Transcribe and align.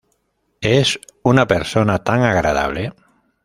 Es 0.77 0.99
una 1.21 1.45
persona 1.45 2.03
tan 2.03 2.23
agradable. 2.23 2.91